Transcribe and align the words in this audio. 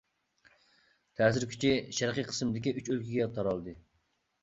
تەسىر 1.19 1.45
كۈچى 1.53 1.71
شەرقىي 1.99 2.29
قىسىمدىكى 2.33 2.77
ئۈچ 2.79 2.93
ئۆلكىگە 2.97 3.33
تارالدى. 3.39 3.81